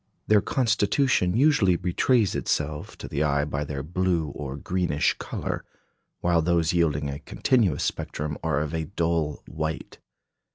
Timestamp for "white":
9.45-9.99